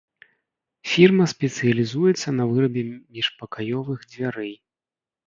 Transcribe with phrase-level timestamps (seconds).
[0.93, 2.83] Фірма спецыялізуецца на вырабе
[3.15, 4.51] міжпакаёвых дзвярэй.